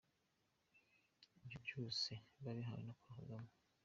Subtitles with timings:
[1.39, 2.09] Ibyo byose
[2.43, 3.51] babihawe na Paul Kagame.